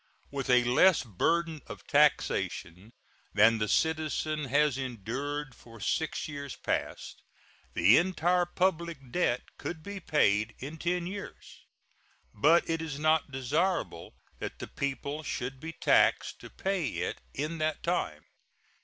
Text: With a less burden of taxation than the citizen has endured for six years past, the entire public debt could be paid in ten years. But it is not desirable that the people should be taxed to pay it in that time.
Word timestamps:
With 0.31 0.49
a 0.49 0.63
less 0.63 1.03
burden 1.03 1.61
of 1.67 1.85
taxation 1.85 2.91
than 3.35 3.59
the 3.59 3.67
citizen 3.67 4.45
has 4.45 4.75
endured 4.75 5.53
for 5.53 5.79
six 5.79 6.27
years 6.27 6.55
past, 6.55 7.21
the 7.75 7.97
entire 7.97 8.47
public 8.47 9.11
debt 9.11 9.43
could 9.59 9.83
be 9.83 9.99
paid 9.99 10.55
in 10.57 10.77
ten 10.79 11.05
years. 11.05 11.67
But 12.33 12.67
it 12.67 12.81
is 12.81 12.97
not 12.97 13.29
desirable 13.31 14.15
that 14.39 14.57
the 14.57 14.65
people 14.67 15.21
should 15.21 15.59
be 15.59 15.73
taxed 15.73 16.39
to 16.39 16.49
pay 16.49 16.87
it 16.95 17.21
in 17.35 17.59
that 17.59 17.83
time. 17.83 18.23